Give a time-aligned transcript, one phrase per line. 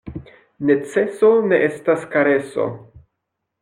[0.69, 2.71] Neceso ne estas kareso.